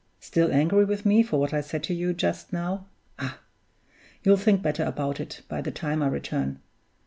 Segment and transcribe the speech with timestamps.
[0.19, 2.87] Still angry with me for what I said to you just now?
[3.19, 3.37] Ah!
[4.23, 6.59] you'll think better about it by the time I return.